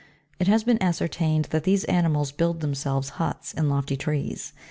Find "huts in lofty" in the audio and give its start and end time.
3.21-3.95